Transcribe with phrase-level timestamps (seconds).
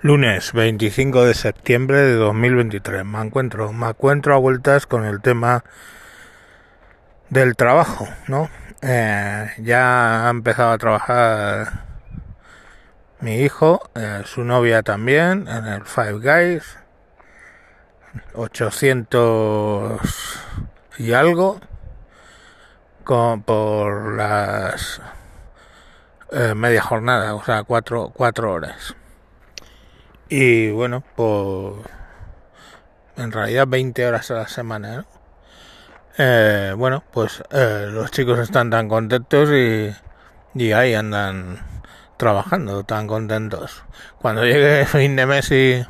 [0.00, 3.04] Lunes 25 de septiembre de 2023.
[3.04, 5.64] Me encuentro, me encuentro a vueltas con el tema
[7.30, 8.48] del trabajo, ¿no?
[8.80, 11.82] Eh, ya ha empezado a trabajar
[13.18, 16.78] mi hijo, eh, su novia también, en el Five Guys,
[18.34, 20.00] 800
[20.98, 21.60] y algo,
[23.02, 25.00] con, por las
[26.30, 28.94] eh, media jornada, o sea, cuatro, cuatro horas.
[30.30, 31.74] Y bueno, pues
[33.16, 35.06] en realidad 20 horas a la semana.
[36.18, 39.94] Eh, bueno, pues eh, los chicos están tan contentos y,
[40.72, 41.60] ahí andan
[42.18, 43.84] trabajando tan contentos.
[44.18, 45.86] Cuando llegue fin de mes y,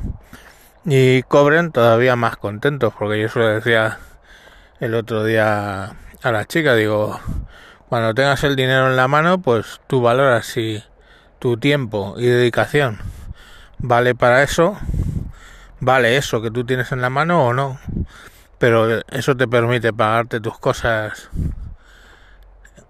[0.85, 3.99] y cobren, todavía más contentos, porque yo se lo decía
[4.79, 7.19] el otro día a la chica, digo,
[7.89, 10.81] cuando tengas el dinero en la mano, pues tú valoras si
[11.39, 13.18] tu tiempo y dedicación
[13.79, 14.77] vale para eso,
[15.79, 17.79] vale eso que tú tienes en la mano o no,
[18.57, 21.29] pero eso te permite pagarte tus cosas.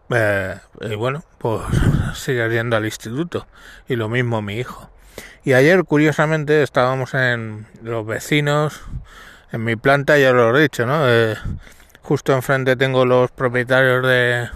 [0.09, 1.61] Eh, y bueno, pues
[2.15, 3.47] sigue yendo al instituto
[3.87, 4.89] y lo mismo mi hijo.
[5.43, 8.81] Y ayer, curiosamente, estábamos en los vecinos,
[9.51, 11.07] en mi planta, ya lo he dicho, ¿no?
[11.07, 11.35] Eh,
[12.01, 14.49] justo enfrente tengo los propietarios de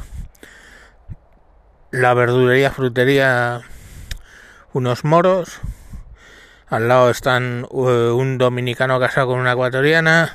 [1.91, 3.61] la verdulería, frutería,
[4.73, 5.61] unos moros,
[6.69, 10.31] al lado están uh, un dominicano casado con una ecuatoriana.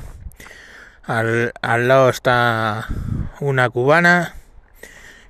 [1.04, 2.86] Al, al lado está
[3.40, 4.34] una cubana.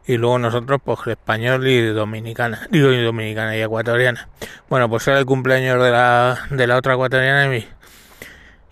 [0.06, 2.66] Y luego nosotros, pues español y dominicana.
[2.72, 4.28] Y dominicana y ecuatoriana.
[4.70, 7.68] Bueno, pues era el cumpleaños de la, de la otra ecuatoriana y,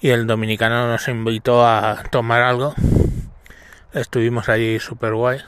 [0.00, 2.74] y el dominicano nos invitó a tomar algo.
[3.92, 5.40] Estuvimos allí super guay.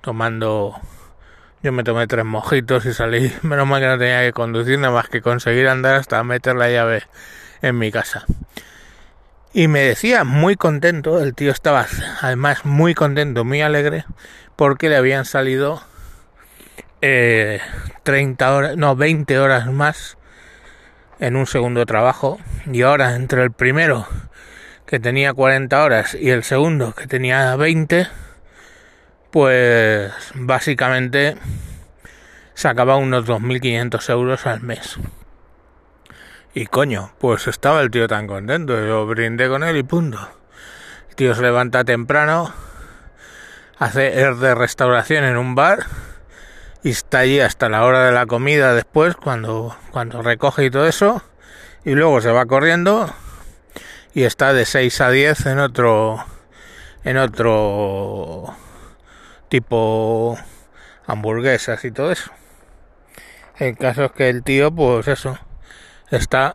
[0.00, 0.80] Tomando
[1.62, 3.32] yo me tomé tres mojitos y salí.
[3.42, 6.70] Menos mal que no tenía que conducir, nada más que conseguir andar hasta meter la
[6.70, 7.02] llave
[7.62, 8.24] en mi casa.
[9.52, 11.86] Y me decía muy contento, el tío estaba
[12.20, 14.04] además muy contento, muy alegre,
[14.56, 15.82] porque le habían salido
[17.00, 17.60] eh,
[18.02, 20.18] 30 horas, no, 20 horas más
[21.18, 22.38] en un segundo trabajo.
[22.70, 24.06] Y ahora entre el primero
[24.86, 28.06] que tenía 40 horas y el segundo que tenía 20,
[29.30, 31.36] pues básicamente
[32.54, 34.98] sacaba unos 2.500 euros al mes.
[36.54, 40.18] Y coño, pues estaba el tío tan contento, yo brindé con él y punto.
[41.08, 42.52] El tío se levanta temprano,
[43.78, 45.86] hace de restauración en un bar
[46.82, 50.86] y está allí hasta la hora de la comida después cuando, cuando recoge y todo
[50.86, 51.22] eso
[51.84, 53.12] y luego se va corriendo
[54.14, 56.24] y está de 6 a 10 en otro
[57.04, 58.54] en otro
[59.48, 60.38] tipo
[61.06, 62.30] hamburguesas y todo eso.
[63.58, 65.38] El caso es que el tío, pues eso,
[66.10, 66.54] está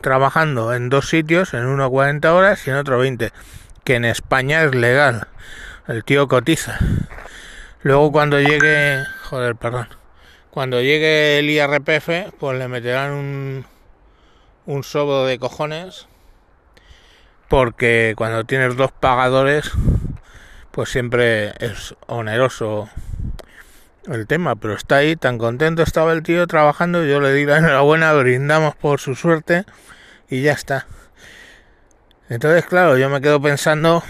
[0.00, 3.32] trabajando en dos sitios, en uno 40 horas y en otro 20,
[3.84, 5.28] que en España es legal.
[5.88, 6.78] El tío cotiza.
[7.82, 9.88] Luego cuando llegue, joder, perdón,
[10.50, 13.66] cuando llegue el IRPF, pues le meterán un,
[14.66, 16.06] un sobo de cojones,
[17.48, 19.72] porque cuando tienes dos pagadores,
[20.72, 22.88] pues siempre es oneroso
[24.06, 27.58] el tema, pero está ahí, tan contento estaba el tío trabajando, yo le di la
[27.58, 29.64] enhorabuena, brindamos por su suerte
[30.28, 30.86] y ya está.
[32.28, 34.02] Entonces, claro, yo me quedo pensando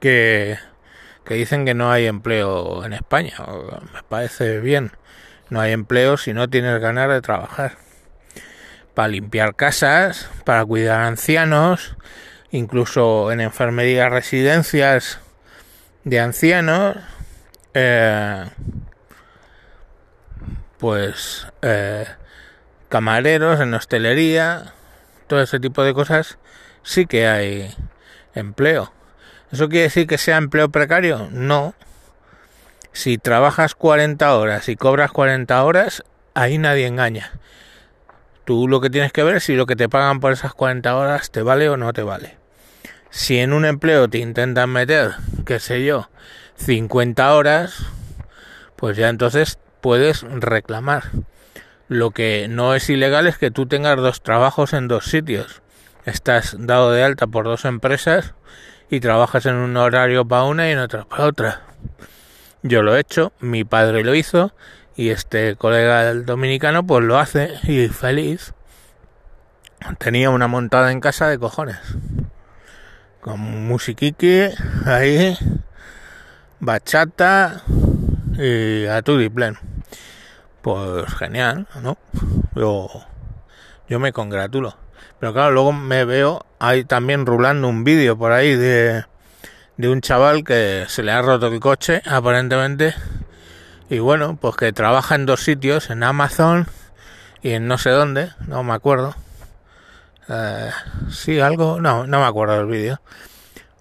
[0.00, 0.58] que,
[1.24, 3.34] que dicen que no hay empleo en España,
[3.94, 4.92] me parece bien,
[5.50, 7.76] no hay empleo si no tienes ganas de trabajar.
[8.94, 11.96] Para limpiar casas, para cuidar ancianos,
[12.50, 15.20] incluso en enfermería residencias
[16.04, 16.96] de ancianos,
[17.74, 18.44] eh,
[20.78, 22.06] pues eh,
[22.88, 24.74] camareros en hostelería,
[25.26, 26.38] todo ese tipo de cosas,
[26.82, 27.74] sí que hay
[28.34, 28.92] empleo.
[29.52, 31.28] ¿Eso quiere decir que sea empleo precario?
[31.30, 31.74] No.
[32.92, 36.02] Si trabajas 40 horas y cobras 40 horas,
[36.34, 37.32] ahí nadie engaña.
[38.44, 40.96] Tú lo que tienes que ver es si lo que te pagan por esas 40
[40.96, 42.41] horas te vale o no te vale.
[43.12, 45.12] Si en un empleo te intentan meter,
[45.44, 46.08] qué sé yo,
[46.56, 47.84] 50 horas,
[48.74, 51.10] pues ya entonces puedes reclamar.
[51.88, 55.60] Lo que no es ilegal es que tú tengas dos trabajos en dos sitios.
[56.06, 58.32] Estás dado de alta por dos empresas
[58.88, 61.60] y trabajas en un horario para una y en otro para otra.
[62.62, 64.54] Yo lo he hecho, mi padre lo hizo
[64.96, 68.54] y este colega dominicano pues lo hace y feliz.
[69.98, 71.76] Tenía una montada en casa de cojones
[73.22, 73.38] con
[73.68, 74.52] musiquique
[74.84, 75.38] ahí,
[76.58, 77.62] bachata
[78.36, 79.16] y a tu
[80.60, 81.96] Pues genial, ¿no?
[82.56, 82.88] Yo
[83.88, 84.76] yo me congratulo.
[85.20, 89.04] Pero claro, luego me veo ahí también rulando un vídeo por ahí de,
[89.76, 92.92] de un chaval que se le ha roto el coche, aparentemente.
[93.88, 96.66] Y bueno, pues que trabaja en dos sitios, en Amazon
[97.40, 99.14] y en no sé dónde, no me acuerdo.
[100.32, 100.70] Eh,
[101.10, 103.00] sí, algo, no, no me acuerdo del vídeo.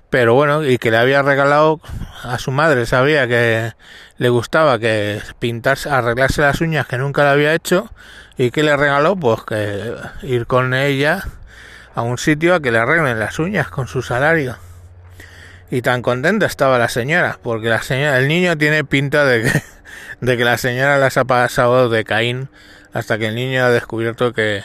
[0.09, 1.79] Pero bueno, y que le había regalado
[2.23, 3.71] a su madre, sabía que
[4.17, 7.89] le gustaba que pintarse, arreglarse las uñas que nunca le había hecho
[8.37, 11.23] y que le regaló pues que ir con ella
[11.95, 14.57] a un sitio a que le arreglen las uñas con su salario.
[15.69, 19.63] Y tan contenta estaba la señora, porque la señora, el niño tiene pinta de que,
[20.19, 22.49] de que la señora las ha pasado de Caín
[22.91, 24.63] hasta que el niño ha descubierto que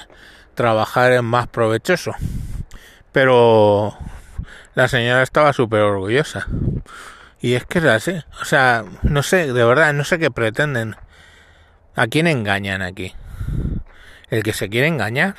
[0.56, 2.12] trabajar es más provechoso.
[3.12, 3.96] Pero
[4.74, 6.48] la señora estaba súper orgullosa.
[7.40, 8.20] Y es que es así.
[8.42, 10.96] O sea, no sé, de verdad, no sé qué pretenden.
[11.94, 13.14] ¿A quién engañan aquí?
[14.28, 15.36] El que se quiere engañar.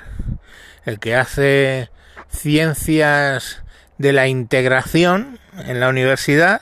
[0.86, 1.92] El que hace
[2.30, 3.64] ciencias
[3.98, 6.62] de la integración en la universidad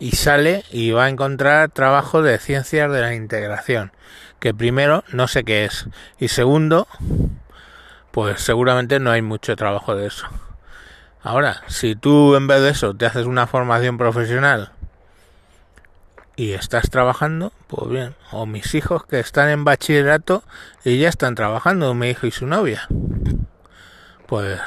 [0.00, 3.92] y sale y va a encontrar trabajo de ciencias de la integración.
[4.40, 5.88] Que primero no sé qué es.
[6.18, 6.86] Y segundo,
[8.18, 10.26] pues seguramente no hay mucho trabajo de eso.
[11.22, 14.72] Ahora, si tú en vez de eso te haces una formación profesional
[16.34, 18.16] y estás trabajando, pues bien.
[18.32, 20.42] O mis hijos que están en bachillerato
[20.84, 22.88] y ya están trabajando, mi hijo y su novia.
[24.26, 24.58] Pues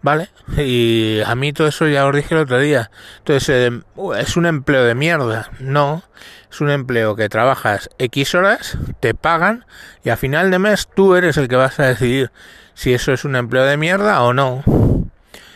[0.00, 0.30] vale.
[0.56, 2.90] Y a mí todo eso ya os dije el otro día.
[3.18, 3.82] Entonces, eh,
[4.18, 5.50] es un empleo de mierda.
[5.60, 6.04] No,
[6.50, 9.66] es un empleo que trabajas X horas, te pagan
[10.04, 12.30] y a final de mes tú eres el que vas a decidir
[12.78, 14.62] si eso es un empleo de mierda o no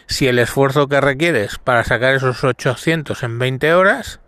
[0.09, 4.19] si el esfuerzo que requieres para sacar esos 800 en 20 horas,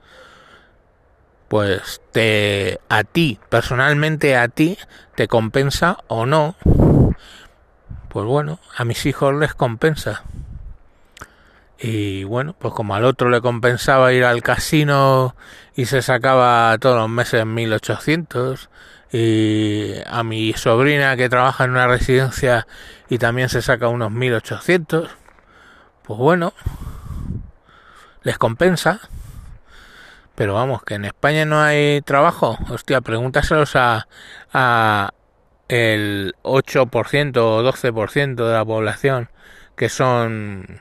[1.48, 4.78] pues te a ti, personalmente a ti,
[5.16, 6.54] te compensa o no.
[8.10, 10.22] Pues bueno, a mis hijos les compensa.
[11.80, 15.34] Y bueno, pues como al otro le compensaba ir al casino
[15.74, 18.70] y se sacaba todos los meses 1800
[19.12, 22.66] y a mi sobrina que trabaja en una residencia
[23.08, 25.16] y también se saca unos 1800
[26.04, 26.52] pues bueno,
[28.22, 29.00] les compensa.
[30.34, 32.58] Pero vamos, que en España no hay trabajo.
[32.68, 34.06] Hostia, pregúntaselos a,
[34.52, 35.14] a
[35.68, 39.30] el 8% o 12% de la población
[39.76, 40.80] que son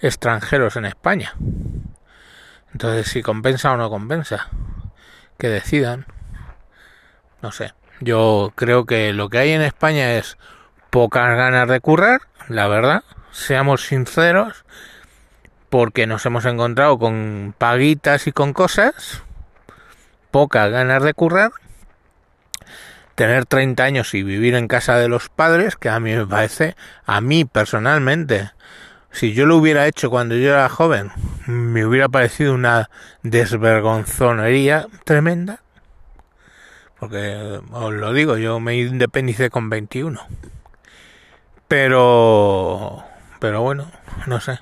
[0.00, 1.34] extranjeros en España.
[2.72, 4.48] Entonces, si compensa o no compensa,
[5.38, 6.06] que decidan.
[7.42, 7.74] No sé.
[8.00, 10.38] Yo creo que lo que hay en España es
[10.90, 14.64] pocas ganas de currar, la verdad seamos sinceros,
[15.70, 19.22] porque nos hemos encontrado con paguitas y con cosas,
[20.30, 21.50] pocas ganas de currar,
[23.14, 26.76] tener 30 años y vivir en casa de los padres, que a mí me parece,
[27.06, 28.50] a mí personalmente,
[29.10, 31.10] si yo lo hubiera hecho cuando yo era joven,
[31.46, 32.90] me hubiera parecido una
[33.22, 35.60] desvergonzonería tremenda.
[37.02, 40.20] Porque os lo digo, yo me independicé con 21.
[41.66, 43.02] Pero
[43.40, 43.90] pero bueno,
[44.28, 44.60] no sé.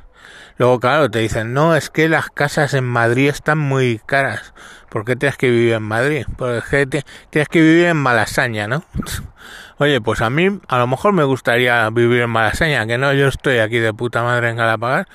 [0.56, 4.54] Luego, claro, te dicen, no, es que las casas en Madrid están muy caras.
[4.88, 6.24] ¿Por qué tienes que vivir en Madrid?
[6.38, 8.84] Porque tienes que vivir en Malasaña, ¿no?
[9.76, 13.28] Oye, pues a mí a lo mejor me gustaría vivir en Malasaña, que no, yo
[13.28, 15.06] estoy aquí de puta madre en Galapagar,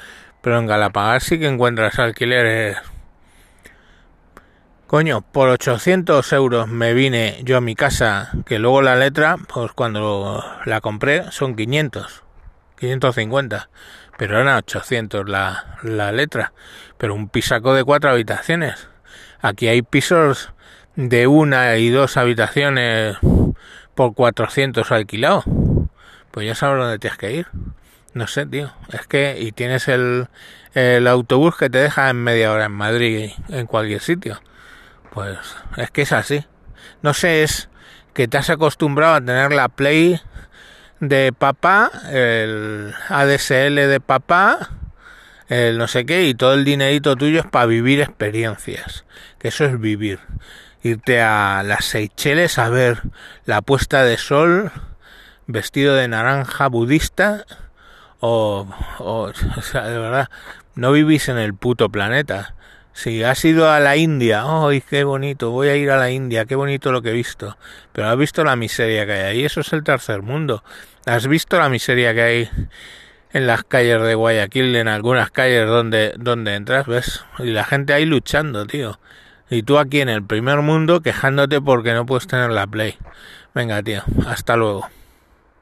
[0.41, 2.77] pero en Galapagar sí que encuentras alquileres.
[4.95, 9.73] Coño, por 800 euros me vine yo a mi casa, que luego la letra, pues
[9.73, 12.23] cuando la compré son 500.
[12.79, 13.69] 550,
[14.17, 16.53] pero eran 800 la, la letra,
[16.97, 18.87] pero un pisaco de cuatro habitaciones.
[19.41, 20.53] Aquí hay pisos
[20.95, 23.17] de una y dos habitaciones
[23.95, 25.43] por 400 alquilado.
[26.31, 27.47] Pues ya sabes dónde tienes que ir.
[28.13, 28.71] No sé, tío.
[28.93, 30.29] Es que, y tienes el,
[30.73, 34.39] el autobús que te deja en media hora en Madrid, en cualquier sitio.
[35.15, 35.39] Pues
[35.77, 36.45] es que es así.
[37.01, 37.69] No sé, es
[38.13, 40.19] que te has acostumbrado a tener la Play
[40.99, 44.71] de papá, el ADSL de papá,
[45.47, 49.05] el no sé qué, y todo el dinerito tuyo es para vivir experiencias.
[49.39, 50.19] Que eso es vivir.
[50.83, 53.01] Irte a las Seychelles a ver
[53.45, 54.71] la puesta de sol
[55.47, 57.45] vestido de naranja budista
[58.19, 58.67] o,
[58.99, 60.29] o, o sea, de verdad,
[60.75, 62.54] no vivís en el puto planeta.
[62.95, 65.51] Si has ido a la India, ¡ay, qué bonito!
[65.51, 67.57] Voy a ir a la India, qué bonito lo que he visto.
[67.91, 70.63] Pero has visto la miseria que hay ahí, eso es el tercer mundo.
[71.05, 72.49] ¿Has visto la miseria que hay
[73.33, 77.25] en las calles de Guayaquil, en algunas calles donde, donde entras, ves?
[77.39, 78.97] Y la gente ahí luchando, tío.
[79.49, 82.97] Y tú aquí en el primer mundo quejándote porque no puedes tener la Play.
[83.53, 84.87] Venga, tío, hasta luego.